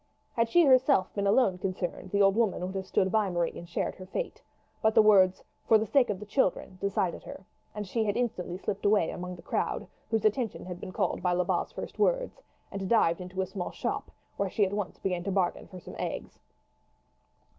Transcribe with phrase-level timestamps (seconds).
[0.33, 3.69] Had she herself been alone concerned, the old woman would have stood by Marie and
[3.69, 4.41] shared her fate;
[4.81, 8.57] but the words "for the sake of the children" decided her, and she had instantly
[8.57, 12.41] slipped away among the crowd, whose attention had been called by Lebat's first words,
[12.71, 15.95] and dived into a small shop, where she at once began to bargain for some
[15.99, 16.39] eggs.